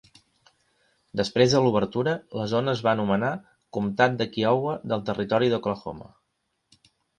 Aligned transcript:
Després 1.19 1.53
de 1.55 1.61
l'obertura, 1.65 2.15
la 2.39 2.47
zona 2.55 2.73
es 2.79 2.81
va 2.89 2.95
anomenar 2.97 3.31
Comtat 3.79 4.19
de 4.23 4.29
Kiowa 4.33 4.75
del 4.95 5.07
Territori 5.13 5.53
d'Oklahoma. 5.55 6.13